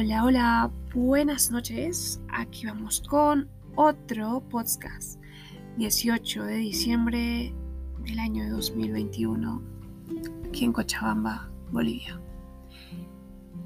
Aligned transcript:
Hola, 0.00 0.24
hola, 0.24 0.70
buenas 0.94 1.50
noches. 1.50 2.20
Aquí 2.32 2.66
vamos 2.66 3.02
con 3.08 3.48
otro 3.74 4.40
podcast. 4.48 5.20
18 5.76 6.44
de 6.44 6.54
diciembre 6.54 7.52
del 8.04 8.18
año 8.20 8.48
2021, 8.48 9.60
aquí 10.46 10.66
en 10.66 10.72
Cochabamba, 10.72 11.50
Bolivia. 11.72 12.20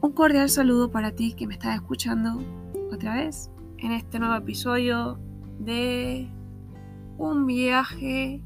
Un 0.00 0.12
cordial 0.12 0.48
saludo 0.48 0.90
para 0.90 1.14
ti 1.14 1.34
que 1.34 1.46
me 1.46 1.52
estás 1.52 1.74
escuchando 1.74 2.42
otra 2.90 3.16
vez 3.16 3.50
en 3.76 3.92
este 3.92 4.18
nuevo 4.18 4.36
episodio 4.36 5.18
de 5.58 6.30
un 7.18 7.44
viaje 7.44 8.42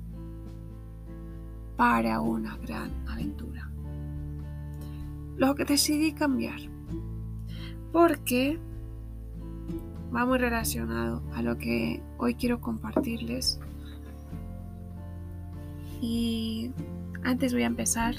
para 1.76 2.20
una 2.20 2.56
gran 2.56 2.90
aventura. 3.06 3.70
Lo 5.36 5.54
que 5.54 5.64
decidí 5.64 6.10
cambiar 6.10 6.74
porque 7.92 8.58
va 10.14 10.26
muy 10.26 10.38
relacionado 10.38 11.22
a 11.34 11.42
lo 11.42 11.58
que 11.58 12.02
hoy 12.18 12.34
quiero 12.34 12.60
compartirles. 12.60 13.60
Y 16.00 16.72
antes 17.24 17.52
voy 17.52 17.62
a 17.62 17.66
empezar 17.66 18.16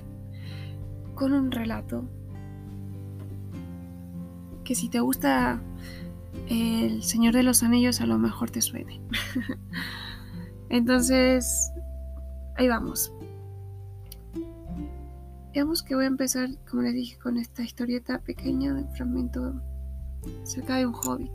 con 1.15 1.33
un 1.33 1.51
relato 1.51 2.05
que 4.63 4.75
si 4.75 4.89
te 4.89 4.99
gusta 4.99 5.61
El 6.49 7.01
Señor 7.03 7.33
de 7.33 7.43
los 7.43 7.63
Anillos 7.63 8.01
a 8.01 8.05
lo 8.05 8.17
mejor 8.17 8.51
te 8.51 8.61
suene. 8.61 9.01
Entonces, 10.69 11.71
ahí 12.57 12.67
vamos. 12.67 13.11
Digamos 15.57 15.81
que 15.81 15.95
voy 15.95 16.03
a 16.03 16.07
empezar, 16.07 16.49
como 16.69 16.83
les 16.83 16.93
dije, 16.93 17.17
con 17.17 17.35
esta 17.37 17.63
historieta 17.63 18.19
pequeña 18.19 18.75
de 18.75 18.83
fragmento 18.89 19.59
acerca 20.43 20.75
de 20.75 20.85
un 20.85 20.93
hobbit. 20.93 21.31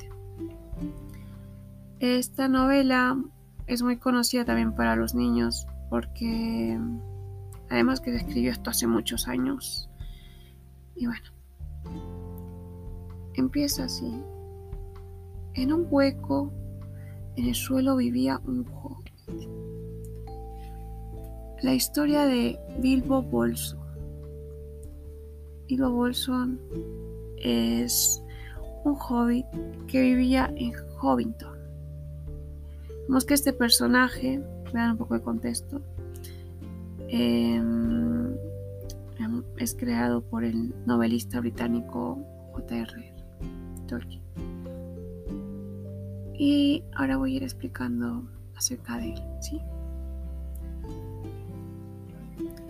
Esta 1.99 2.47
novela 2.47 3.21
es 3.67 3.83
muy 3.83 3.97
conocida 3.97 4.45
también 4.45 4.77
para 4.77 4.95
los 4.95 5.17
niños 5.17 5.67
porque 5.91 6.79
además 7.69 8.01
que 8.01 8.13
se 8.13 8.19
escribió 8.19 8.53
esto 8.53 8.71
hace 8.71 8.87
muchos 8.87 9.27
años. 9.27 9.91
Y 10.95 11.07
bueno, 11.07 11.29
empieza 13.35 13.87
así. 13.87 14.23
En 15.55 15.73
un 15.73 15.89
hueco 15.91 16.53
en 17.35 17.47
el 17.47 17.57
suelo 17.57 17.97
vivía 17.97 18.41
un 18.45 18.65
hobbit. 18.73 19.49
La 21.61 21.75
historia 21.75 22.25
de 22.25 22.57
Bilbo 22.79 23.21
Bolso. 23.21 23.82
Bilbo 25.73 25.91
Bolson 25.91 26.61
es 27.39 28.23
un 28.85 28.95
hobbit 28.95 29.47
que 29.87 30.03
vivía 30.03 30.53
en 30.55 30.75
Hobbiton. 31.01 31.57
Vemos 33.09 33.25
que 33.25 33.33
este 33.33 33.55
personaje, 33.55 34.43
vean 34.75 34.91
un 34.91 34.97
poco 34.99 35.15
de 35.15 35.23
contexto, 35.23 35.81
em, 37.09 38.35
es 39.57 39.75
creado 39.75 40.21
por 40.21 40.45
el 40.45 40.75
novelista 40.85 41.41
británico 41.41 42.19
J.R. 42.53 43.15
Tolkien. 43.89 44.23
Y 46.35 46.85
ahora 46.97 47.17
voy 47.17 47.33
a 47.33 47.37
ir 47.37 47.43
explicando 47.45 48.25
acerca 48.57 48.99
de 48.99 49.15
él, 49.15 49.23
¿sí? 49.41 49.59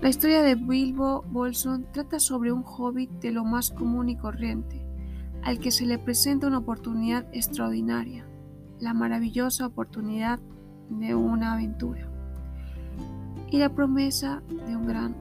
La 0.03 0.09
historia 0.09 0.43
de 0.43 0.57
Bilbo 0.57 1.23
Bolson 1.31 1.87
trata 1.93 2.19
sobre 2.19 2.51
un 2.51 2.65
hobbit 2.67 3.09
de 3.21 3.31
lo 3.31 3.45
más 3.45 3.71
común 3.71 4.09
y 4.09 4.17
corriente, 4.17 4.85
al 5.45 5.61
que 5.61 5.71
se 5.71 5.87
le 5.87 5.97
presenta 5.97 6.49
una 6.49 6.59
oportunidad 6.59 7.25
extraordinaria, 7.33 8.27
la 8.81 8.95
maravillosa 8.95 9.65
oportunidad 9.65 10.41
de 10.91 11.15
una 11.15 11.53
aventura 11.53 12.11
y 13.49 13.59
la 13.59 13.73
promesa 13.73 14.43
de, 14.67 14.75
un 14.75 14.89
gran, 14.89 15.15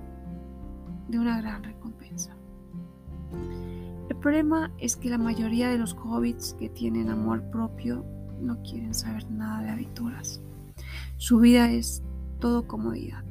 de 1.09 1.19
una 1.19 1.39
gran 1.39 1.63
recompensa. 1.63 2.35
El 4.09 4.15
problema 4.15 4.71
es 4.79 4.95
que 4.95 5.11
la 5.11 5.19
mayoría 5.19 5.69
de 5.69 5.77
los 5.77 5.93
hobbits 5.93 6.55
que 6.55 6.69
tienen 6.69 7.11
amor 7.11 7.43
propio 7.51 8.03
no 8.41 8.59
quieren 8.63 8.95
saber 8.95 9.29
nada 9.29 9.61
de 9.61 9.69
aventuras. 9.69 10.41
Su 11.17 11.37
vida 11.37 11.69
es 11.69 12.01
todo 12.39 12.67
comodidad. 12.67 13.23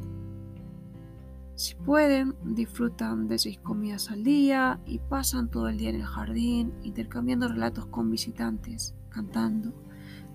Si 1.60 1.74
pueden, 1.74 2.36
disfrutan 2.42 3.28
de 3.28 3.38
seis 3.38 3.58
comidas 3.58 4.10
al 4.10 4.24
día 4.24 4.80
y 4.86 4.98
pasan 4.98 5.50
todo 5.50 5.68
el 5.68 5.76
día 5.76 5.90
en 5.90 5.96
el 5.96 6.06
jardín 6.06 6.72
intercambiando 6.82 7.48
relatos 7.48 7.84
con 7.84 8.10
visitantes, 8.10 8.94
cantando, 9.10 9.74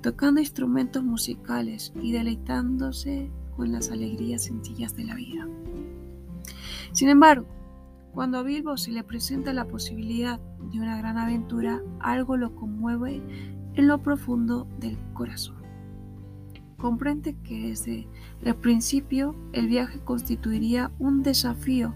tocando 0.03 0.39
instrumentos 0.39 1.03
musicales 1.03 1.93
y 1.99 2.11
deleitándose 2.11 3.31
con 3.55 3.71
las 3.71 3.89
alegrías 3.89 4.43
sencillas 4.43 4.95
de 4.95 5.05
la 5.05 5.15
vida. 5.15 5.47
Sin 6.91 7.09
embargo, 7.09 7.47
cuando 8.13 8.37
a 8.37 8.43
Bilbo 8.43 8.77
se 8.77 8.91
le 8.91 9.03
presenta 9.03 9.51
la 9.51 9.65
posibilidad 9.65 10.39
de 10.71 10.79
una 10.79 10.95
gran 10.95 11.17
aventura, 11.17 11.81
algo 12.01 12.37
lo 12.37 12.55
conmueve 12.55 13.23
en 13.73 13.87
lo 13.87 13.99
profundo 14.03 14.67
del 14.79 14.95
corazón 15.15 15.64
comprende 16.77 17.35
que 17.43 17.69
desde 17.69 18.07
el 18.41 18.55
principio 18.55 19.35
el 19.53 19.67
viaje 19.67 19.99
constituiría 19.99 20.91
un 20.99 21.23
desafío, 21.23 21.93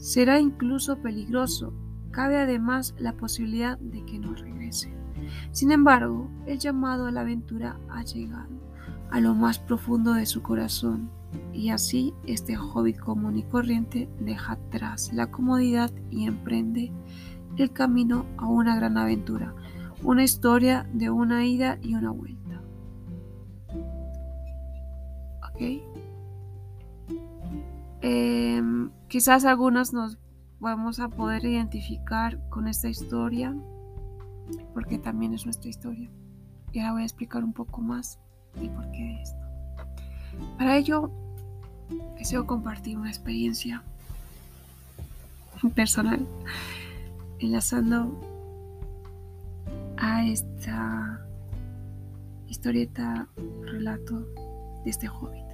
será 0.00 0.40
incluso 0.40 0.98
peligroso, 1.02 1.72
cabe 2.10 2.38
además 2.38 2.94
la 2.98 3.12
posibilidad 3.14 3.78
de 3.78 4.04
que 4.04 4.18
no 4.18 4.34
regrese. 4.34 4.92
Sin 5.50 5.72
embargo, 5.72 6.30
el 6.46 6.58
llamado 6.58 7.06
a 7.06 7.10
la 7.10 7.22
aventura 7.22 7.78
ha 7.88 8.02
llegado 8.02 8.56
a 9.10 9.20
lo 9.20 9.34
más 9.34 9.58
profundo 9.58 10.14
de 10.14 10.26
su 10.26 10.42
corazón 10.42 11.10
y 11.52 11.70
así 11.70 12.12
este 12.26 12.56
hobbit 12.56 12.98
común 12.98 13.38
y 13.38 13.42
corriente 13.42 14.08
deja 14.20 14.54
atrás 14.54 15.10
la 15.12 15.30
comodidad 15.30 15.90
y 16.10 16.26
emprende 16.26 16.92
el 17.56 17.72
camino 17.72 18.26
a 18.36 18.46
una 18.46 18.76
gran 18.76 18.98
aventura, 18.98 19.54
una 20.02 20.22
historia 20.22 20.88
de 20.92 21.10
una 21.10 21.46
ida 21.46 21.78
y 21.82 21.94
una 21.94 22.10
vuelta. 22.10 22.45
Em, 28.02 28.90
quizás 29.08 29.44
algunos 29.44 29.92
nos 29.92 30.18
vamos 30.60 31.00
a 31.00 31.08
poder 31.08 31.44
identificar 31.44 32.38
con 32.48 32.68
esta 32.68 32.88
historia, 32.88 33.54
porque 34.74 34.98
también 34.98 35.34
es 35.34 35.44
nuestra 35.44 35.70
historia. 35.70 36.10
Y 36.72 36.80
ahora 36.80 36.92
voy 36.92 37.02
a 37.02 37.06
explicar 37.06 37.44
un 37.44 37.52
poco 37.52 37.80
más 37.80 38.18
el 38.60 38.70
porqué 38.70 39.02
de 39.02 39.22
esto. 39.22 39.46
Para 40.58 40.76
ello, 40.76 41.10
deseo 42.18 42.46
compartir 42.46 42.98
una 42.98 43.08
experiencia 43.08 43.82
personal, 45.74 46.26
enlazando 47.38 48.12
a 49.96 50.26
esta 50.26 51.26
historieta, 52.48 53.28
relato 53.62 54.20
de 54.84 54.90
este 54.90 55.08
hobbit. 55.08 55.45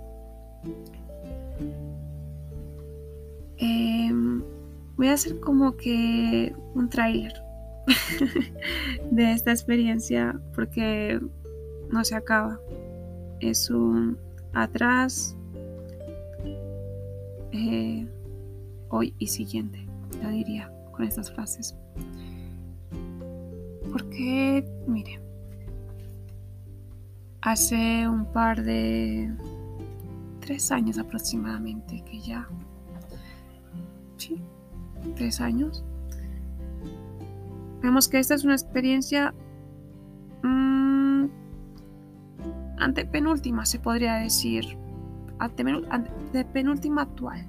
Em, 3.59 4.43
voy 4.97 5.09
a 5.09 5.15
hacer 5.15 5.39
como 5.41 5.77
que 5.77 6.55
un 6.75 6.89
tráiler 6.89 7.33
de 9.11 9.33
esta 9.33 9.51
experiencia 9.51 10.41
porque 10.55 11.21
no 11.91 12.05
se 12.05 12.17
acaba. 12.17 12.59
Es 13.41 13.71
un 13.71 14.19
atrás, 14.53 15.37
eh, 17.53 18.07
hoy 18.89 19.15
y 19.19 19.27
siguiente, 19.27 19.87
yo 20.23 20.29
diría, 20.29 20.73
con 20.93 21.05
estas 21.05 21.31
frases. 21.33 21.77
Porque, 23.91 24.65
mire, 24.87 25.21
hace 27.43 28.09
un 28.09 28.25
par 28.33 28.63
de 28.63 29.31
tres 30.43 30.73
años 30.73 30.99
aproximadamente 30.99 32.03
que 32.05 32.21
ya, 32.21 32.49
sí, 34.17 34.43
tres 35.15 35.41
años. 35.41 35.85
Vemos 37.81 38.09
que 38.09 38.19
esta 38.19 38.35
es 38.35 38.45
una 38.45 38.55
experiencia 38.55 39.33
mmm, 40.43 41.27
antepenúltima, 42.79 43.65
se 43.65 43.79
podría 43.79 44.15
decir, 44.15 44.77
de 46.33 46.45
penúltima 46.45 47.03
actual. 47.03 47.47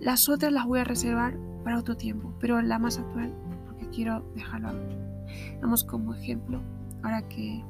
Las 0.00 0.28
otras 0.28 0.52
las 0.52 0.64
voy 0.64 0.80
a 0.80 0.84
reservar 0.84 1.36
para 1.64 1.78
otro 1.78 1.96
tiempo, 1.96 2.32
pero 2.40 2.62
la 2.62 2.78
más 2.78 2.98
actual, 2.98 3.32
porque 3.66 3.88
quiero 3.90 4.22
dejarlo 4.34 4.70
Vamos 5.60 5.82
como 5.84 6.14
ejemplo, 6.14 6.60
ahora 7.02 7.22
que 7.28 7.64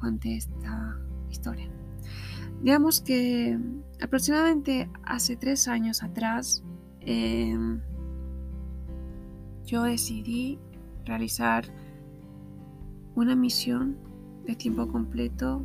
cuente 0.00 0.36
esta 0.36 0.96
historia. 1.30 1.68
Digamos 2.62 3.00
que 3.00 3.58
aproximadamente 4.00 4.88
hace 5.02 5.36
tres 5.36 5.66
años 5.66 6.04
atrás 6.04 6.62
em, 7.00 7.80
yo 9.66 9.82
decidí 9.82 10.60
realizar 11.04 11.64
una 13.16 13.34
misión 13.34 13.96
de 14.46 14.54
tiempo 14.54 14.86
completo 14.86 15.64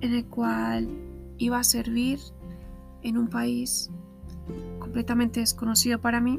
en 0.00 0.14
el 0.14 0.24
cual 0.26 0.88
iba 1.36 1.58
a 1.58 1.64
servir 1.64 2.20
en 3.02 3.18
un 3.18 3.26
país 3.28 3.90
completamente 4.78 5.40
desconocido 5.40 6.00
para 6.00 6.20
mí 6.20 6.38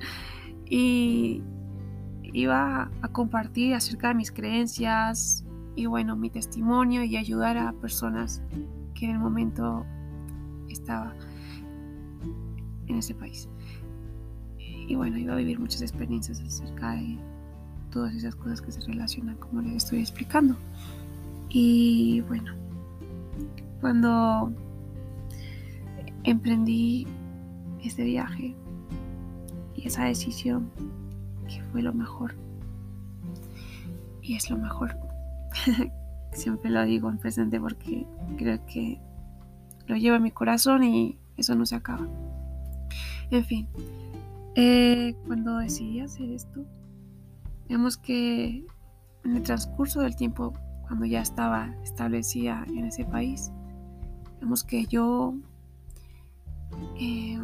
y 0.66 1.42
iba 2.22 2.90
a 3.00 3.08
compartir 3.08 3.74
acerca 3.74 4.08
de 4.08 4.14
mis 4.14 4.30
creencias 4.30 5.44
y 5.78 5.86
bueno, 5.86 6.16
mi 6.16 6.28
testimonio 6.28 7.04
y 7.04 7.16
ayudar 7.16 7.56
a 7.56 7.72
personas 7.72 8.42
que 8.94 9.04
en 9.04 9.12
el 9.12 9.20
momento 9.20 9.86
estaba 10.68 11.14
en 12.88 12.96
ese 12.96 13.14
país. 13.14 13.48
Y 14.58 14.96
bueno, 14.96 15.16
iba 15.18 15.34
a 15.34 15.36
vivir 15.36 15.60
muchas 15.60 15.82
experiencias 15.82 16.40
acerca 16.40 16.94
de 16.94 17.16
todas 17.92 18.12
esas 18.16 18.34
cosas 18.34 18.60
que 18.60 18.72
se 18.72 18.80
relacionan 18.80 19.36
como 19.36 19.62
les 19.62 19.74
estoy 19.74 20.00
explicando. 20.00 20.56
Y 21.48 22.22
bueno, 22.22 22.52
cuando 23.80 24.52
emprendí 26.24 27.06
este 27.84 28.02
viaje 28.02 28.56
y 29.76 29.86
esa 29.86 30.06
decisión 30.06 30.72
que 31.46 31.62
fue 31.70 31.82
lo 31.82 31.92
mejor 31.92 32.34
y 34.22 34.34
es 34.34 34.50
lo 34.50 34.58
mejor 34.58 35.07
siempre 36.32 36.70
lo 36.70 36.84
digo 36.84 37.10
en 37.10 37.18
presente 37.18 37.60
porque 37.60 38.06
creo 38.36 38.64
que 38.66 39.00
lo 39.86 39.96
llevo 39.96 40.16
en 40.16 40.22
mi 40.22 40.30
corazón 40.30 40.84
y 40.84 41.18
eso 41.36 41.54
no 41.54 41.64
se 41.66 41.76
acaba. 41.76 42.06
En 43.30 43.44
fin 43.44 43.68
eh, 44.60 45.14
cuando 45.26 45.58
decidí 45.58 46.00
hacer 46.00 46.30
esto 46.30 46.64
digamos 47.68 47.96
que 47.96 48.66
en 49.24 49.36
el 49.36 49.42
transcurso 49.44 50.00
del 50.00 50.16
tiempo 50.16 50.52
cuando 50.88 51.06
ya 51.06 51.20
estaba 51.20 51.76
establecida 51.84 52.64
en 52.68 52.86
ese 52.86 53.04
país 53.04 53.52
digamos 54.34 54.64
que 54.64 54.86
yo 54.86 55.34
eh, 56.98 57.38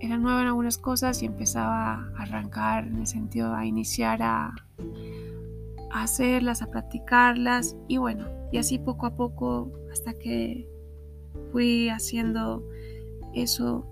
era 0.00 0.18
nueva 0.18 0.40
en 0.40 0.48
algunas 0.48 0.76
cosas 0.76 1.22
y 1.22 1.26
empezaba 1.26 1.94
a 1.94 2.22
arrancar 2.22 2.88
en 2.88 2.96
el 2.96 3.06
sentido 3.06 3.54
a 3.54 3.64
iniciar 3.64 4.22
a, 4.22 4.52
hacerlas, 5.92 6.62
a 6.62 6.66
practicarlas 6.66 7.76
y 7.88 7.98
bueno, 7.98 8.26
y 8.50 8.58
así 8.58 8.78
poco 8.78 9.06
a 9.06 9.16
poco 9.16 9.70
hasta 9.90 10.14
que 10.14 10.68
fui 11.50 11.88
haciendo 11.88 12.66
eso 13.34 13.86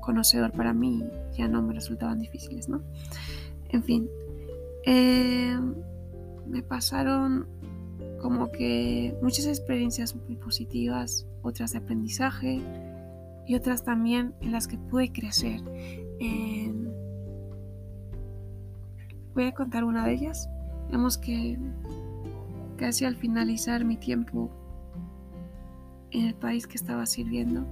conocedor 0.00 0.52
para 0.52 0.72
mí, 0.72 1.04
ya 1.36 1.48
no 1.48 1.62
me 1.62 1.74
resultaban 1.74 2.18
difíciles, 2.18 2.68
¿no? 2.68 2.82
En 3.68 3.82
fin, 3.82 4.08
eh, 4.84 5.58
me 6.46 6.62
pasaron 6.62 7.46
como 8.20 8.50
que 8.50 9.16
muchas 9.22 9.46
experiencias 9.46 10.14
muy 10.14 10.36
positivas, 10.36 11.26
otras 11.42 11.72
de 11.72 11.78
aprendizaje 11.78 12.60
y 13.46 13.54
otras 13.54 13.84
también 13.84 14.34
en 14.40 14.52
las 14.52 14.68
que 14.68 14.78
pude 14.78 15.12
crecer. 15.12 15.60
Voy 19.34 19.44
a 19.44 19.52
contar 19.52 19.84
una 19.84 20.04
de 20.06 20.12
ellas. 20.12 20.48
Vemos 20.92 21.18
que 21.18 21.58
casi 22.76 23.04
al 23.04 23.16
finalizar 23.16 23.84
mi 23.84 23.96
tiempo 23.96 24.50
en 26.10 26.26
el 26.26 26.34
país 26.34 26.66
que 26.66 26.76
estaba 26.76 27.06
sirviendo, 27.06 27.64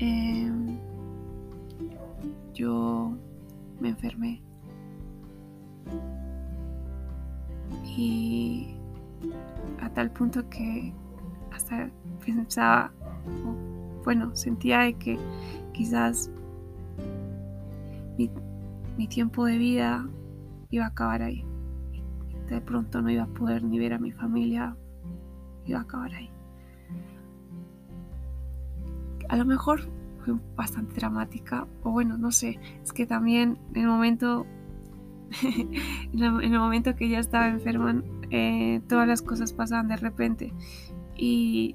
em, 0.00 0.76
yo 2.52 3.16
me 3.80 3.90
enfermé. 3.90 4.42
Y 7.96 8.74
a 9.80 9.88
tal 9.90 10.10
punto 10.10 10.48
que 10.50 10.92
hasta 11.52 11.90
pensaba, 12.24 12.92
bueno, 14.04 14.34
sentía 14.34 14.80
de 14.80 14.94
que 14.94 15.18
quizás 15.72 16.30
mi, 18.18 19.06
tiempo 19.08 19.44
de 19.44 19.58
vida 19.58 20.08
iba 20.70 20.84
a 20.86 20.88
acabar 20.88 21.22
ahí. 21.22 21.44
De 22.48 22.60
pronto 22.60 23.00
no 23.00 23.10
iba 23.10 23.24
a 23.24 23.26
poder 23.26 23.62
ni 23.62 23.78
ver 23.78 23.94
a 23.94 23.98
mi 23.98 24.12
familia, 24.12 24.76
iba 25.66 25.78
a 25.78 25.82
acabar 25.82 26.12
ahí. 26.14 26.30
A 29.28 29.36
lo 29.36 29.44
mejor 29.44 29.80
fue 30.24 30.34
bastante 30.54 30.96
dramática, 30.96 31.66
o 31.82 31.90
bueno, 31.90 32.18
no 32.18 32.30
sé, 32.30 32.58
es 32.82 32.92
que 32.92 33.06
también 33.06 33.58
en 33.74 33.82
el 33.82 33.86
momento, 33.88 34.46
en 35.42 36.42
el 36.42 36.58
momento 36.58 36.94
que 36.94 37.08
ya 37.08 37.18
estaba 37.18 37.48
enferma, 37.48 38.02
eh, 38.30 38.80
todas 38.88 39.06
las 39.06 39.22
cosas 39.22 39.52
pasaban 39.52 39.88
de 39.88 39.96
repente 39.96 40.52
y 41.16 41.74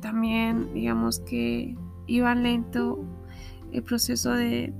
también 0.00 0.72
digamos 0.74 1.20
que 1.20 1.76
iba 2.06 2.34
lento 2.34 3.04
el 3.72 3.82
proceso 3.82 4.32
de 4.32 4.72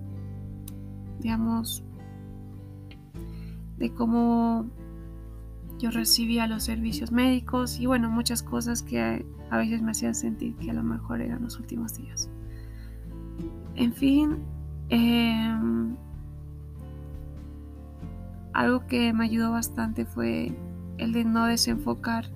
digamos 1.20 1.82
de 3.78 3.92
cómo 3.92 4.70
yo 5.80 5.90
recibía 5.90 6.46
los 6.46 6.64
servicios 6.64 7.10
médicos 7.10 7.80
y 7.80 7.86
bueno 7.86 8.10
muchas 8.10 8.42
cosas 8.42 8.82
que 8.82 9.24
a 9.50 9.56
veces 9.56 9.82
me 9.82 9.90
hacían 9.90 10.14
sentir 10.14 10.54
que 10.56 10.70
a 10.70 10.74
lo 10.74 10.82
mejor 10.82 11.20
eran 11.20 11.42
los 11.42 11.58
últimos 11.58 11.96
días 11.96 12.28
en 13.74 13.92
fin 13.92 14.36
em, 14.90 15.96
algo 18.52 18.86
que 18.86 19.12
me 19.12 19.24
ayudó 19.24 19.52
bastante 19.52 20.04
fue 20.04 20.52
el 20.98 21.12
de 21.12 21.24
no 21.24 21.46
desenfocar 21.46 22.26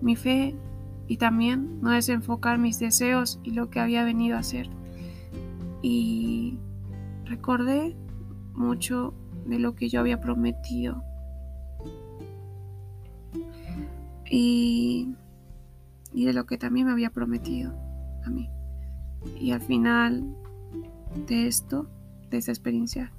mi 0.00 0.16
fe 0.16 0.56
y 1.10 1.16
también 1.16 1.80
no 1.80 1.90
desenfocar 1.90 2.58
mis 2.58 2.78
deseos 2.78 3.40
y 3.42 3.50
lo 3.50 3.68
que 3.68 3.80
había 3.80 4.04
venido 4.04 4.36
a 4.36 4.40
hacer. 4.40 4.68
Y 5.82 6.56
recordé 7.24 7.96
mucho 8.54 9.12
de 9.44 9.58
lo 9.58 9.74
que 9.74 9.88
yo 9.88 9.98
había 9.98 10.20
prometido. 10.20 11.02
Y, 14.30 15.14
y 16.12 16.24
de 16.24 16.32
lo 16.32 16.46
que 16.46 16.56
también 16.56 16.86
me 16.86 16.92
había 16.92 17.10
prometido 17.10 17.74
a 18.24 18.30
mí. 18.30 18.48
Y 19.38 19.50
al 19.50 19.60
final 19.60 20.24
de 21.28 21.46
esto, 21.46 21.88
de 22.30 22.38
esa 22.38 22.52
experiencia, 22.52 23.12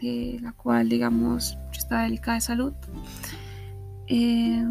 de 0.00 0.38
la 0.40 0.52
cual, 0.52 0.88
digamos, 0.88 1.58
yo 1.72 1.78
estaba 1.78 2.02
delicada 2.02 2.36
de 2.36 2.40
salud, 2.40 2.72
eh, 4.06 4.64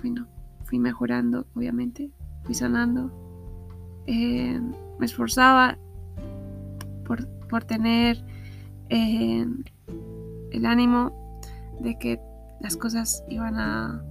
bueno, 0.00 0.26
fui 0.64 0.78
mejorando, 0.78 1.46
obviamente, 1.54 2.10
fui 2.44 2.54
sanando. 2.54 3.10
Eh, 4.06 4.60
me 4.98 5.06
esforzaba 5.06 5.78
por, 7.04 7.64
tener 7.64 8.24
eh, 8.90 9.46
el 10.50 10.66
ánimo 10.66 11.40
de 11.80 11.98
que 11.98 12.20
las 12.60 12.76
cosas 12.76 13.24
iban 13.28 13.58
a 13.58 14.04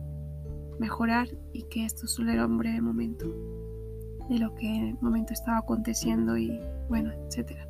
mejorar 0.79 1.27
y 1.53 1.63
que 1.63 1.85
esto 1.85 2.07
solo 2.07 2.31
era 2.31 2.45
un 2.45 2.57
breve 2.57 2.81
momento 2.81 3.27
de 4.29 4.39
lo 4.39 4.53
que 4.55 4.67
en 4.67 4.87
el 4.89 4.97
momento 5.01 5.33
estaba 5.33 5.59
aconteciendo 5.59 6.37
y 6.37 6.59
bueno, 6.89 7.11
etcétera. 7.11 7.67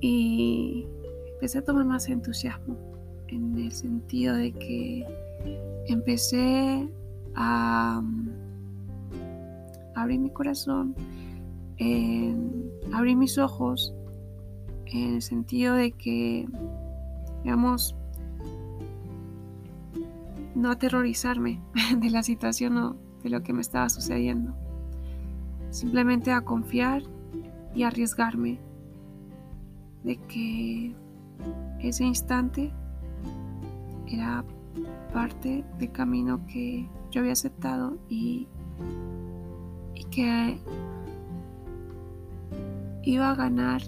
Y 0.00 0.86
empecé 1.34 1.58
a 1.58 1.64
tomar 1.64 1.84
más 1.84 2.08
entusiasmo 2.08 2.76
en 3.28 3.56
el 3.56 3.72
sentido 3.72 4.34
de 4.34 4.52
que 4.52 5.06
empecé 5.86 6.88
a 7.34 8.00
mm, 8.02 8.28
abrir 9.94 10.20
mi 10.20 10.30
corazón, 10.30 10.94
abrir 12.92 13.16
mis 13.16 13.38
ojos, 13.38 13.94
en 14.86 15.14
el 15.14 15.22
sentido 15.22 15.74
de 15.74 15.92
que, 15.92 16.46
digamos, 17.42 17.96
no 20.54 20.70
aterrorizarme 20.70 21.60
de 21.96 22.10
la 22.10 22.22
situación 22.22 22.76
o 22.76 22.96
de 23.22 23.30
lo 23.30 23.42
que 23.42 23.52
me 23.52 23.60
estaba 23.60 23.88
sucediendo. 23.88 24.54
Simplemente 25.70 26.32
a 26.32 26.42
confiar 26.42 27.02
y 27.74 27.84
arriesgarme 27.84 28.60
de 30.04 30.16
que 30.16 30.94
ese 31.80 32.04
instante 32.04 32.72
era 34.06 34.44
parte 35.12 35.64
del 35.78 35.92
camino 35.92 36.44
que 36.46 36.88
yo 37.10 37.20
había 37.20 37.32
aceptado 37.32 37.98
y, 38.08 38.48
y 39.94 40.04
que 40.04 40.58
iba 43.02 43.30
a 43.30 43.34
ganar 43.34 43.82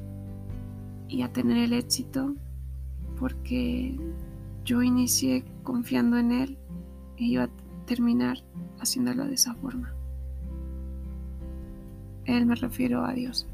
y 1.08 1.22
a 1.22 1.32
tener 1.32 1.58
el 1.58 1.72
éxito 1.72 2.34
porque 3.18 3.96
yo 4.64 4.82
inicié 4.82 5.44
confiando 5.62 6.16
en 6.18 6.32
él 6.32 6.58
y 7.16 7.32
iba 7.32 7.44
a 7.44 7.50
terminar 7.86 8.38
haciéndolo 8.80 9.26
de 9.26 9.34
esa 9.34 9.54
forma. 9.54 9.94
Él 12.24 12.46
me 12.46 12.54
refiero 12.54 13.04
a 13.04 13.12
Dios. 13.12 13.46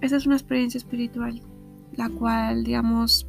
esa 0.00 0.16
es 0.16 0.26
una 0.26 0.36
experiencia 0.36 0.78
espiritual, 0.78 1.42
la 1.92 2.08
cual, 2.08 2.64
digamos, 2.64 3.26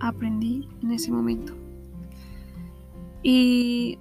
aprendí 0.00 0.68
en 0.82 0.92
ese 0.92 1.12
momento. 1.12 1.54
Y 3.22 3.98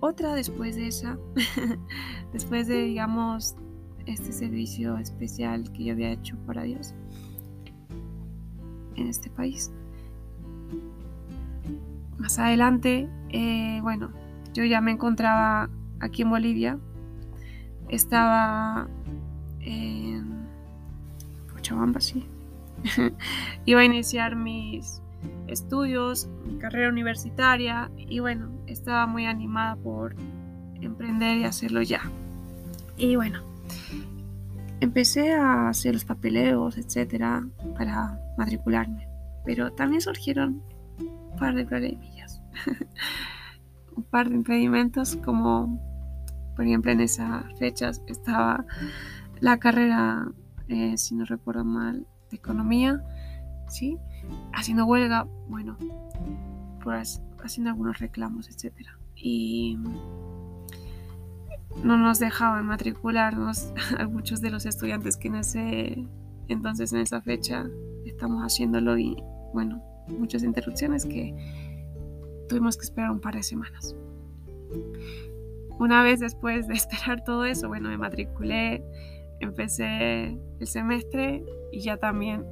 otra 0.00 0.34
después 0.34 0.76
de 0.76 0.88
esa, 0.88 1.18
después 2.32 2.66
de, 2.66 2.84
digamos, 2.84 3.54
este 4.06 4.32
servicio 4.32 4.96
especial 4.98 5.70
que 5.72 5.84
yo 5.84 5.92
había 5.92 6.12
hecho 6.12 6.36
para 6.46 6.62
Dios 6.62 6.94
en 8.96 9.06
este 9.06 9.30
país. 9.30 9.70
Más 12.30 12.38
adelante, 12.38 13.08
eh, 13.30 13.80
bueno, 13.82 14.12
yo 14.54 14.62
ya 14.62 14.80
me 14.80 14.92
encontraba 14.92 15.68
aquí 15.98 16.22
en 16.22 16.30
Bolivia, 16.30 16.78
estaba 17.88 18.86
en 19.58 20.46
Cochabamba, 21.52 21.98
sí. 22.00 22.28
Iba 23.64 23.80
a 23.80 23.84
iniciar 23.84 24.36
mis 24.36 25.02
estudios, 25.48 26.28
mi 26.46 26.56
carrera 26.58 26.88
universitaria 26.88 27.90
y 27.96 28.20
bueno, 28.20 28.48
estaba 28.68 29.08
muy 29.08 29.26
animada 29.26 29.74
por 29.74 30.14
emprender 30.80 31.38
y 31.38 31.44
hacerlo 31.46 31.82
ya. 31.82 32.02
Y 32.96 33.16
bueno, 33.16 33.40
empecé 34.78 35.32
a 35.32 35.68
hacer 35.68 35.94
los 35.94 36.04
papeleos, 36.04 36.78
etcétera, 36.78 37.44
para 37.76 38.20
matricularme, 38.38 39.08
pero 39.44 39.72
también 39.72 40.00
surgieron 40.00 40.62
un 41.32 41.38
par 41.38 41.54
de 41.54 41.64
problemillas, 41.64 42.19
un 43.96 44.02
par 44.04 44.28
de 44.28 44.36
impedimentos 44.36 45.16
como 45.16 45.80
por 46.56 46.66
ejemplo 46.66 46.92
en 46.92 47.00
esas 47.00 47.44
fechas 47.58 48.02
estaba 48.06 48.64
la 49.40 49.58
carrera, 49.58 50.30
eh, 50.68 50.96
si 50.98 51.14
no 51.14 51.24
recuerdo 51.24 51.64
mal, 51.64 52.06
de 52.30 52.36
economía, 52.36 53.02
¿sí? 53.68 53.98
haciendo 54.52 54.84
huelga, 54.84 55.26
bueno, 55.48 55.76
pues 56.82 57.22
haciendo 57.42 57.70
algunos 57.70 57.98
reclamos, 57.98 58.48
etcétera. 58.48 58.98
Y 59.16 59.78
no 61.82 61.96
nos 61.96 62.18
dejaban 62.18 62.66
matricularnos 62.66 63.72
a 63.98 64.06
muchos 64.06 64.40
de 64.40 64.50
los 64.50 64.66
estudiantes 64.66 65.16
que 65.16 65.28
en 65.28 65.36
ese 65.36 66.06
entonces, 66.48 66.92
en 66.92 67.00
esa 67.00 67.22
fecha, 67.22 67.66
estamos 68.04 68.42
haciéndolo 68.42 68.98
y 68.98 69.16
bueno, 69.54 69.82
muchas 70.18 70.42
interrupciones 70.42 71.06
que 71.06 71.32
tuvimos 72.50 72.76
que 72.76 72.82
esperar 72.82 73.12
un 73.12 73.20
par 73.20 73.36
de 73.36 73.44
semanas. 73.44 73.94
Una 75.78 76.02
vez 76.02 76.20
después 76.20 76.66
de 76.66 76.74
esperar 76.82 77.24
todo 77.24 77.44
eso, 77.44 77.68
bueno, 77.68 77.88
me 77.88 77.96
matriculé, 77.96 78.84
empecé 79.38 80.36
el 80.58 80.66
semestre 80.66 81.44
y 81.72 81.80
ya 81.80 81.96
también 81.96 82.44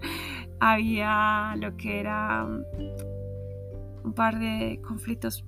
había 0.60 1.56
lo 1.56 1.76
que 1.76 1.98
era 1.98 2.44
um, 2.44 2.62
un 4.04 4.12
par 4.12 4.38
de 4.38 4.80
conflictos 4.86 5.44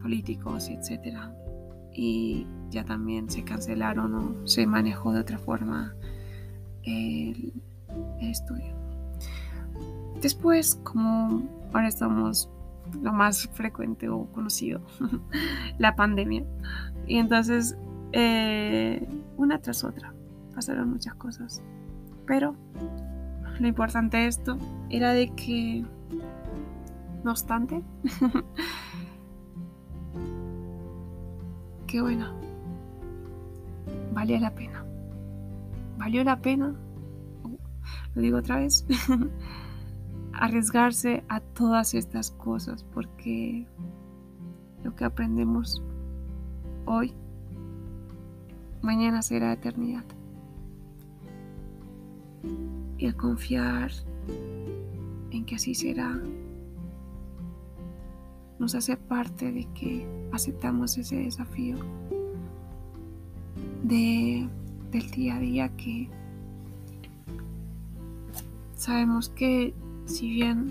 políticos, 0.00 0.68
etcétera. 0.68 1.34
Y 1.92 2.46
ya 2.70 2.84
también 2.84 3.28
se 3.28 3.44
cancelaron 3.44 4.14
o 4.14 4.46
se 4.46 4.66
manejó 4.66 5.12
de 5.12 5.20
otra 5.20 5.38
forma 5.38 5.94
el, 6.84 7.52
el 8.20 8.28
estudio. 8.30 8.72
Después, 10.22 10.76
como 10.84 11.42
ahora 11.72 11.88
estamos 11.88 12.48
lo 13.00 13.12
más 13.12 13.48
frecuente 13.48 14.08
o 14.08 14.26
conocido, 14.32 14.80
la 15.78 15.94
pandemia. 15.94 16.44
Y 17.06 17.18
entonces, 17.18 17.76
eh, 18.12 19.06
una 19.36 19.58
tras 19.58 19.84
otra, 19.84 20.14
pasaron 20.54 20.90
muchas 20.90 21.14
cosas. 21.14 21.62
Pero 22.26 22.54
lo 23.58 23.66
importante 23.66 24.16
de 24.18 24.26
esto 24.26 24.58
era 24.90 25.12
de 25.12 25.30
que, 25.34 25.84
no 27.24 27.30
obstante, 27.30 27.82
que 31.86 32.00
bueno, 32.00 32.32
valía 34.12 34.40
la 34.40 34.54
pena. 34.54 34.84
Valió 35.98 36.24
la 36.24 36.40
pena, 36.40 36.74
lo 38.14 38.22
digo 38.22 38.38
otra 38.38 38.56
vez, 38.56 38.84
arriesgarse 40.42 41.22
a 41.28 41.38
todas 41.38 41.94
estas 41.94 42.32
cosas 42.32 42.82
porque 42.92 43.64
lo 44.82 44.92
que 44.96 45.04
aprendemos 45.04 45.80
hoy, 46.84 47.14
mañana 48.82 49.22
será 49.22 49.52
eternidad. 49.52 50.04
Y 52.98 53.06
el 53.06 53.14
confiar 53.14 53.92
en 55.30 55.44
que 55.44 55.54
así 55.54 55.76
será 55.76 56.20
nos 58.58 58.74
hace 58.74 58.96
parte 58.96 59.52
de 59.52 59.64
que 59.74 60.04
aceptamos 60.32 60.98
ese 60.98 61.18
desafío 61.18 61.76
de, 63.84 64.48
del 64.90 65.10
día 65.12 65.36
a 65.36 65.38
día 65.38 65.76
que 65.76 66.08
sabemos 68.74 69.28
que 69.28 69.72
si 70.12 70.28
bien 70.30 70.70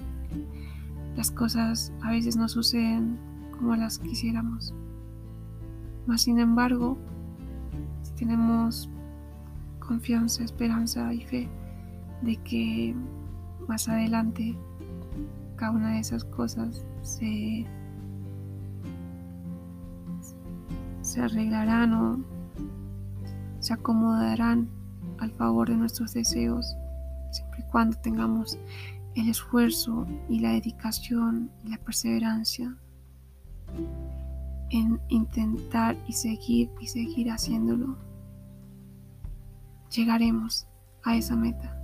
las 1.15 1.31
cosas 1.31 1.91
a 2.01 2.12
veces 2.12 2.38
no 2.38 2.48
suceden 2.48 3.17
como 3.57 3.75
las 3.75 3.98
quisiéramos, 3.98 4.74
más 6.05 6.21
sin 6.21 6.39
embargo, 6.39 6.98
si 8.03 8.13
tenemos 8.13 8.89
confianza, 9.79 10.43
esperanza 10.43 11.12
y 11.13 11.21
fe, 11.21 11.50
de 12.21 12.38
que 12.38 12.95
más 13.67 13.89
adelante 13.89 14.55
cada 15.55 15.71
una 15.71 15.93
de 15.93 16.00
esas 16.00 16.24
cosas 16.24 16.86
se, 17.01 17.65
se 21.01 21.21
arreglarán 21.21 21.93
o 21.93 22.19
se 23.60 23.74
acomodarán 23.74 24.69
al 25.19 25.31
favor 25.31 25.69
de 25.69 25.77
nuestros 25.77 26.13
deseos, 26.13 26.77
siempre 27.31 27.63
y 27.67 27.71
cuando 27.71 27.98
tengamos 27.98 28.57
el 29.15 29.30
esfuerzo 29.30 30.08
y 30.30 30.39
la 30.39 30.51
dedicación 30.51 31.51
y 31.63 31.70
la 31.70 31.77
perseverancia 31.77 32.75
en 34.70 35.00
intentar 35.10 35.98
y 36.08 36.13
seguir 36.13 36.70
y 36.80 36.88
seguir 36.88 37.30
haciéndolo, 37.30 37.98
llegaremos 39.89 40.68
a 41.03 41.15
esa 41.15 41.36
meta 41.36 41.82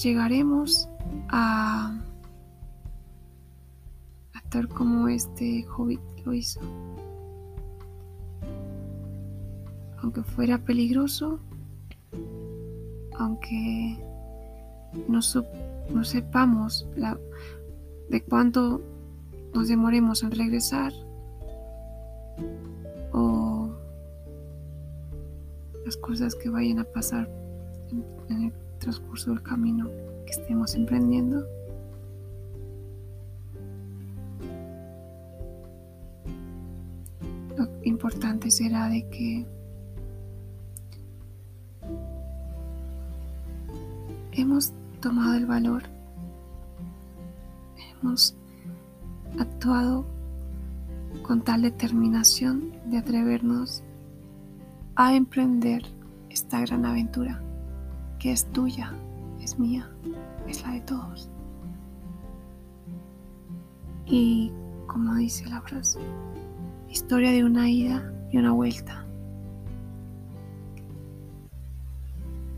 llegaremos 0.00 0.88
a, 1.28 1.94
a 4.34 4.68
como 4.68 5.08
este 5.08 5.66
hobbit 5.68 6.00
lo 6.24 6.32
hizo. 6.32 6.60
Aunque 10.02 10.22
fuera 10.22 10.58
peligroso, 10.58 11.38
aunque 13.18 13.98
no, 15.08 15.22
sepamos 16.04 16.86
la, 16.96 17.18
de 18.08 18.22
cuánto 18.22 18.80
nos 19.54 19.68
demoremos 19.68 20.22
en 20.22 20.30
regresar 20.30 20.92
o 23.12 23.70
las 25.84 25.96
cosas 25.96 26.34
que 26.34 26.48
vayan 26.48 26.78
a 26.78 26.84
pasar 26.84 27.28
en 28.28 28.44
el 28.44 28.52
transcurso 28.78 29.30
del 29.30 29.42
camino 29.42 29.88
que 30.24 30.32
estemos 30.32 30.74
emprendiendo. 30.74 31.44
Lo 37.56 37.68
importante 37.82 38.50
será 38.50 38.88
de 38.88 39.08
que 39.10 39.46
hemos 44.40 44.72
tomado 45.00 45.34
el 45.34 45.46
valor, 45.46 45.82
hemos 47.76 48.34
actuado 49.38 50.06
con 51.22 51.42
tal 51.42 51.62
determinación 51.62 52.72
de 52.86 52.98
atrevernos 52.98 53.82
a 54.96 55.14
emprender 55.14 55.84
esta 56.28 56.60
gran 56.60 56.84
aventura 56.84 57.42
que 58.18 58.32
es 58.32 58.44
tuya, 58.52 58.92
es 59.40 59.58
mía, 59.58 59.90
es 60.46 60.62
la 60.62 60.72
de 60.72 60.80
todos. 60.80 61.30
Y 64.06 64.52
como 64.86 65.14
dice 65.14 65.48
la 65.48 65.60
frase, 65.62 65.98
historia 66.88 67.30
de 67.30 67.44
una 67.44 67.70
ida 67.70 68.12
y 68.30 68.38
una 68.38 68.52
vuelta. 68.52 69.06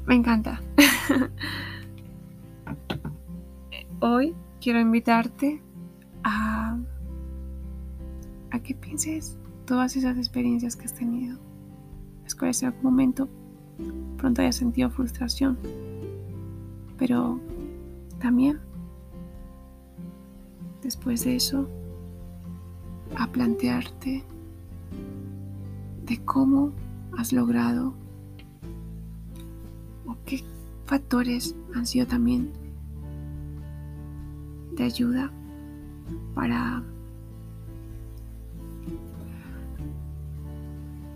Me 0.07 0.17
encanta. 0.17 0.61
Hoy 4.05 4.35
quiero 4.61 4.81
invitarte 4.81 5.63
a, 6.25 6.77
que 8.65 8.75
pienses 8.75 9.39
todas 9.65 9.95
esas 9.95 10.19
experiencias 10.19 10.75
que 10.75 10.87
has 10.87 10.93
tenido. 10.93 11.39
Es 12.27 12.35
que 12.35 12.47
en 12.47 12.65
algún 12.65 12.83
momento 12.83 13.29
pronto 14.17 14.43
hayas 14.43 14.57
sentido 14.57 14.91
frustración, 14.91 15.57
pero 16.99 17.39
también 18.19 18.59
después 20.83 21.25
de 21.25 21.37
eso 21.37 21.69
a 23.17 23.29
plantearte 23.29 24.25
de 26.07 26.25
cómo 26.25 26.73
has 27.17 27.33
logrado 27.33 27.95
o 30.07 30.17
qué 30.27 30.43
factores 30.87 31.55
han 31.77 31.87
sido 31.87 32.09
también 32.09 32.62
de 34.77 34.85
ayuda 34.85 35.31
para 36.35 36.83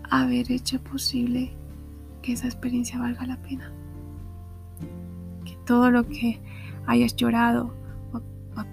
haber 0.09 0.51
hecho 0.51 0.81
posible 0.83 1.51
que 2.21 2.33
esa 2.33 2.47
experiencia 2.47 2.99
valga 2.99 3.25
la 3.25 3.41
pena. 3.41 3.71
Que 5.45 5.55
todo 5.65 5.91
lo 5.91 6.07
que 6.07 6.41
hayas 6.85 7.15
llorado 7.15 7.73
o, 8.13 8.21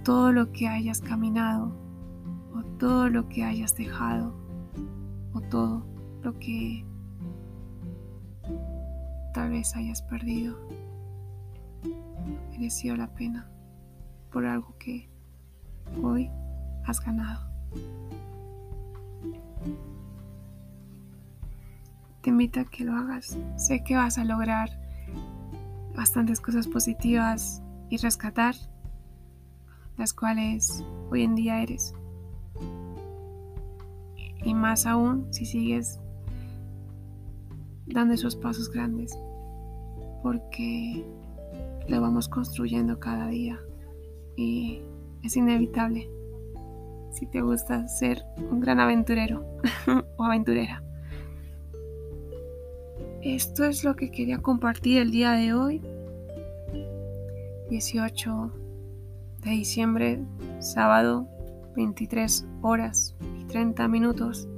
todo 0.02 0.32
lo 0.32 0.52
que 0.52 0.68
hayas 0.68 1.00
caminado 1.00 1.72
o 2.54 2.62
todo 2.78 3.08
lo 3.08 3.28
que 3.28 3.44
hayas 3.44 3.76
dejado 3.76 4.34
o 5.32 5.40
todo 5.40 5.84
lo 6.22 6.38
que 6.38 6.84
tal 9.34 9.50
vez 9.50 9.74
hayas 9.74 10.00
perdido 10.02 10.56
mereció 12.52 12.96
la 12.96 13.08
pena 13.08 13.50
por 14.34 14.46
algo 14.46 14.74
que 14.80 15.08
hoy 16.02 16.28
has 16.84 17.00
ganado. 17.00 17.48
Te 22.20 22.30
invito 22.30 22.58
a 22.58 22.64
que 22.64 22.82
lo 22.82 22.94
hagas. 22.96 23.38
Sé 23.56 23.84
que 23.84 23.94
vas 23.94 24.18
a 24.18 24.24
lograr 24.24 24.70
bastantes 25.94 26.40
cosas 26.40 26.66
positivas 26.66 27.62
y 27.90 27.96
rescatar 27.98 28.56
las 29.96 30.12
cuales 30.12 30.84
hoy 31.12 31.22
en 31.22 31.36
día 31.36 31.62
eres. 31.62 31.94
Y 34.44 34.52
más 34.52 34.84
aún 34.84 35.32
si 35.32 35.46
sigues 35.46 36.00
dando 37.86 38.14
esos 38.14 38.34
pasos 38.34 38.68
grandes, 38.68 39.16
porque 40.24 41.04
lo 41.86 42.00
vamos 42.00 42.28
construyendo 42.28 42.98
cada 42.98 43.28
día 43.28 43.60
y 44.36 44.80
es 45.22 45.36
inevitable 45.36 46.08
si 47.10 47.26
te 47.26 47.40
gusta 47.40 47.86
ser 47.88 48.24
un 48.50 48.60
gran 48.60 48.80
aventurero 48.80 49.44
o 50.16 50.24
aventurera. 50.24 50.82
Esto 53.22 53.64
es 53.64 53.84
lo 53.84 53.96
que 53.96 54.10
quería 54.10 54.38
compartir 54.38 54.98
el 55.00 55.10
día 55.10 55.32
de 55.32 55.54
hoy, 55.54 55.80
18 57.70 58.52
de 59.38 59.50
diciembre, 59.50 60.20
sábado, 60.58 61.26
23 61.76 62.46
horas 62.60 63.16
y 63.40 63.44
30 63.44 63.88
minutos. 63.88 64.48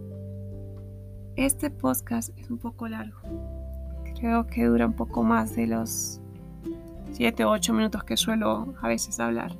Este 1.37 1.71
podcast 1.71 2.37
es 2.39 2.51
un 2.51 2.59
poco 2.59 2.89
largo. 2.89 3.21
Creo 4.19 4.47
que 4.47 4.65
dura 4.65 4.87
un 4.87 4.95
poco 4.95 5.23
más 5.23 5.55
de 5.55 5.67
los 5.67 6.21
7 7.13 7.45
o 7.45 7.51
8 7.51 7.73
minutos 7.73 8.05
que 8.05 8.17
suelo 8.17 8.75
a 8.81 8.89
veces 8.89 9.21
hablar. 9.21 9.53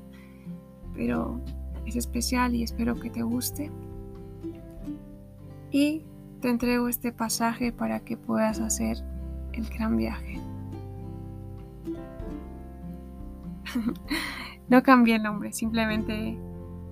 Pero 0.97 1.41
es 1.85 1.97
especial 1.97 2.55
y 2.55 2.63
espero 2.63 2.99
que 2.99 3.11
te 3.11 3.23
guste. 3.23 3.71
Y 5.71 6.05
te 6.41 6.49
entrego 6.49 6.89
este 6.89 7.13
pasaje 7.13 7.73
para 7.73 8.01
que 8.01 8.17
puedas 8.17 8.61
hacer 8.61 8.99
el 9.53 9.69
gran 9.69 9.97
viaje. 9.97 10.41
no 14.69 14.83
cambié 14.83 15.17
el 15.17 15.23
nombre, 15.23 15.53
simplemente 15.53 16.39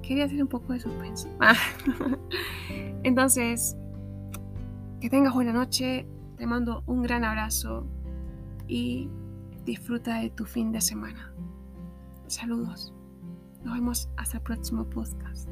quería 0.03 0.25
hacer 0.25 0.43
un 0.43 0.49
poco 0.49 0.73
de 0.73 0.81
suspenso. 0.81 1.29
Entonces, 3.03 3.77
que 5.01 5.11
tengas 5.11 5.35
buena 5.35 5.53
noche, 5.53 6.07
te 6.37 6.47
mando 6.47 6.83
un 6.87 7.03
gran 7.03 7.25
abrazo 7.25 7.87
y 8.67 9.09
disfruta 9.65 10.21
de 10.21 10.31
tu 10.31 10.45
fin 10.45 10.73
de 10.73 10.81
semana. 10.81 11.33
Saludos. 12.27 12.93
Nos 13.65 13.75
vemos 13.75 14.09
hasta 14.17 14.37
el 14.37 14.43
próximo 14.43 14.89
podcast. 14.89 15.49